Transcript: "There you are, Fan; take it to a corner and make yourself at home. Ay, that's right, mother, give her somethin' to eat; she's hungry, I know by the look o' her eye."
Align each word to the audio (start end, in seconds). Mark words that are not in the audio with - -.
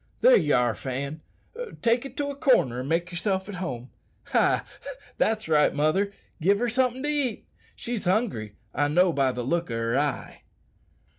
"There 0.21 0.35
you 0.35 0.55
are, 0.55 0.73
Fan; 0.73 1.21
take 1.83 2.05
it 2.07 2.17
to 2.17 2.29
a 2.31 2.35
corner 2.35 2.79
and 2.79 2.89
make 2.89 3.11
yourself 3.11 3.47
at 3.47 3.53
home. 3.61 3.91
Ay, 4.33 4.61
that's 5.19 5.47
right, 5.47 5.71
mother, 5.75 6.11
give 6.41 6.57
her 6.57 6.69
somethin' 6.69 7.03
to 7.03 7.09
eat; 7.09 7.47
she's 7.75 8.05
hungry, 8.05 8.55
I 8.73 8.87
know 8.87 9.13
by 9.13 9.31
the 9.31 9.43
look 9.43 9.69
o' 9.69 9.75
her 9.75 9.99
eye." 9.99 10.41